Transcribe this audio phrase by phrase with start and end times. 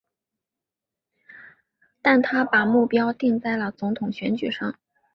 [2.01, 4.73] 但他把目标定在了总统选举上。